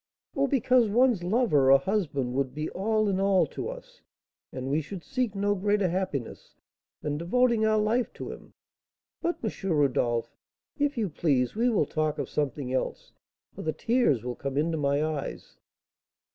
[0.35, 4.01] "Oh, because one's lover, or husband, would be all in all to us,
[4.51, 6.55] and we should seek no greater happiness
[7.03, 8.55] than devoting our life to him.
[9.21, 9.71] But, M.
[9.71, 10.35] Rodolph,
[10.79, 13.11] if you please, we will talk of something else,
[13.53, 15.57] for the tears will come into my eyes."